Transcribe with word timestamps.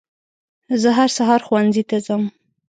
زه 0.81 0.89
هر 0.97 1.09
سهار 1.17 1.41
ښوونځي 1.47 1.83
ته 1.89 1.97
ځم. 2.05 2.23